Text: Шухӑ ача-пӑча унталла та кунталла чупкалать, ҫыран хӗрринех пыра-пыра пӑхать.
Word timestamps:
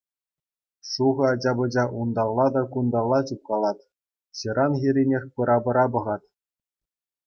Шухӑ 0.89 1.23
ача-пӑча 1.33 1.83
унталла 1.99 2.47
та 2.57 2.61
кунталла 2.73 3.19
чупкалать, 3.29 3.87
ҫыран 4.41 4.73
хӗрринех 4.83 5.23
пыра-пыра 5.35 5.85
пӑхать. 5.95 6.27